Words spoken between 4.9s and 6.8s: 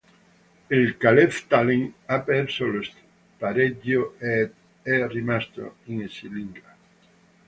rimasto in Esiliiga.